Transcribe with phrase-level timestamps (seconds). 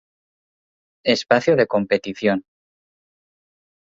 [1.03, 2.43] Espacio de competición.